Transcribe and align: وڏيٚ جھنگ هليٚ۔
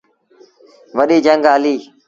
وڏيٚ 0.95 1.23
جھنگ 1.25 1.43
هليٚ۔ 1.53 1.81